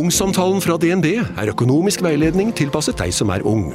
[0.00, 3.66] Ungsamtalen fra DNB er økonomisk veiledning tilpasset deg som er ung.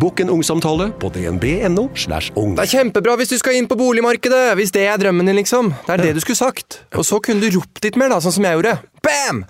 [0.00, 1.90] Bokk en ungsamtale på dnb.no.
[1.92, 2.54] slash ung.
[2.56, 5.74] Det er kjempebra hvis du skal inn på boligmarkedet, hvis det er drømmen din, liksom.
[5.84, 6.78] Det er det du skulle sagt.
[6.96, 8.72] Og så kunne du ropt litt mer, da, sånn som jeg gjorde.
[9.04, 9.42] Bam!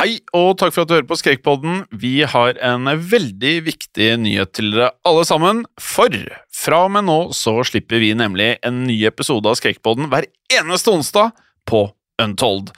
[0.00, 1.84] Hei, og takk for at du hører på Skrekkpodden.
[1.94, 5.62] Vi har en veldig viktig nyhet til dere alle sammen.
[5.78, 6.14] For
[6.50, 10.26] fra og med nå så slipper vi nemlig en ny episode av Skrekkpodden hver
[10.58, 11.34] eneste onsdag
[11.70, 11.86] på
[12.20, 12.70] Untold.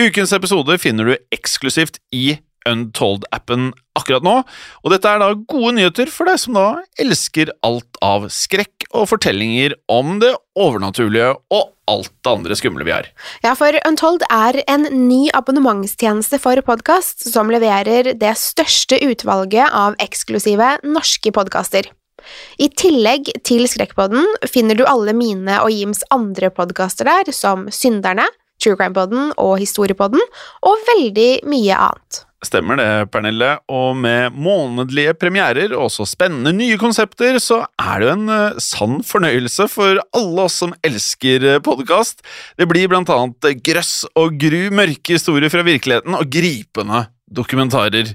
[0.00, 4.34] Ukens episode finner du eksklusivt i Untold-appen akkurat nå,
[4.82, 6.66] og dette er da gode nyheter for deg som da
[7.00, 12.94] elsker alt av skrekk og fortellinger om det overnaturlige og alt det andre skumle vi
[12.94, 13.10] har.
[13.44, 19.98] Ja, for Untold er en ny abonnementstjeneste for podkast som leverer det største utvalget av
[20.02, 21.90] eksklusive norske podkaster.
[22.56, 28.24] I tillegg til Skrekkpodden finner du alle mine og Jims andre podkaster der, som Synderne,
[28.64, 30.22] True Crime-podden og Historiepodden,
[30.64, 32.24] og veldig mye annet.
[32.44, 33.54] Stemmer det, Pernille.
[33.72, 38.60] Og med månedlige premierer og også spennende nye konsepter, så er det jo en eh,
[38.60, 42.24] sann fornøyelse for alle oss som elsker podkast.
[42.60, 48.12] Det blir blant annet grøss og gru, mørke historier fra virkeligheten og gripende dokumentarer.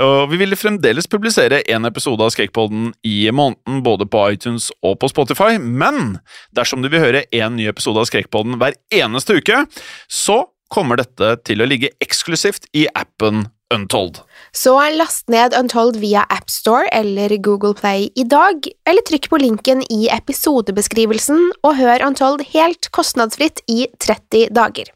[0.00, 4.98] Og vi vil fremdeles publisere en episode av Skrekkpodden i måneden, både på iTunes og
[5.02, 6.18] på Spotify, men
[6.56, 9.64] dersom du vil høre en ny episode av Skrekkpodden hver eneste uke,
[10.08, 14.20] så kommer dette til å ligge eksklusivt i appen Untold.
[14.54, 19.82] Så last ned Untold via AppStore eller Google Play i dag, eller trykk på linken
[19.90, 24.95] i episodebeskrivelsen og hør Untold helt kostnadsfritt i 30 dager.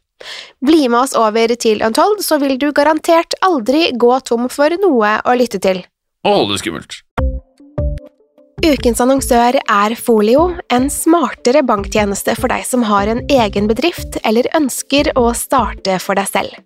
[0.65, 5.17] Bli med oss over til Untold, så vil du garantert aldri gå tom for noe
[5.25, 5.83] å lytte til.
[6.21, 7.01] Å, det er skummelt.
[8.61, 14.45] Ukens annonsør er Folio, en smartere banktjeneste for deg som har en egen bedrift eller
[14.53, 16.59] ønsker å starte for deg selv.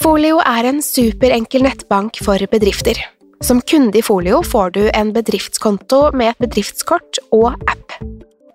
[0.00, 2.96] Folio er en superenkel nettbank for bedrifter.
[3.44, 7.98] Som kunde i Folio får du en bedriftskonto med et bedriftskort og app.